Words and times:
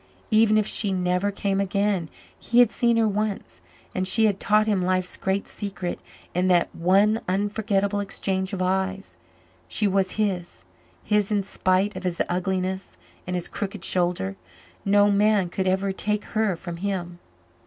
Even 0.31 0.57
if 0.57 0.65
she 0.65 0.91
never 0.91 1.29
came 1.29 1.61
again, 1.61 2.09
he 2.39 2.57
had 2.57 2.71
seen 2.71 2.97
her 2.97 3.07
once, 3.07 3.61
and 3.93 4.07
she 4.07 4.25
had 4.25 4.39
taught 4.39 4.65
him 4.65 4.81
life's 4.81 5.15
great 5.15 5.47
secret 5.47 5.99
in 6.33 6.47
that 6.47 6.73
one 6.73 7.21
unforgettable 7.27 7.99
exchange 7.99 8.51
of 8.51 8.63
eyes. 8.63 9.15
She 9.67 9.87
was 9.87 10.13
his 10.13 10.65
his 11.03 11.31
in 11.31 11.43
spite 11.43 11.95
of 11.95 12.01
his 12.03 12.19
ugliness 12.29 12.97
and 13.27 13.35
his 13.35 13.47
crooked 13.47 13.85
shoulder. 13.85 14.35
No 14.83 15.11
man 15.11 15.49
could 15.49 15.67
ever 15.67 15.91
take 15.91 16.25
her 16.33 16.55
from 16.55 16.77
him. 16.77 17.19